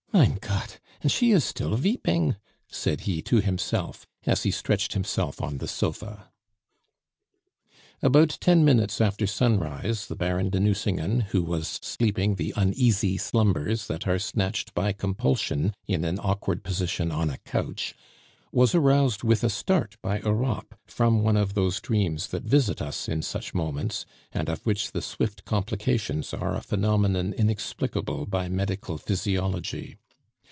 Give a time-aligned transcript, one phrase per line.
[0.13, 0.79] "Mein Gott!
[1.01, 2.35] and she is still veeping!"
[2.67, 6.29] said he to himself, as he stretched himself on the sofa.
[8.01, 13.87] About ten minutes after sunrise, the Baron de Nucingen, who was sleeping the uneasy slumbers
[13.87, 17.95] that are snatched by compulsion in an awkward position on a couch,
[18.51, 23.07] was aroused with a start by Europe from one of those dreams that visit us
[23.07, 28.97] in such moments, and of which the swift complications are a phenomenon inexplicable by medical
[28.97, 29.95] physiology.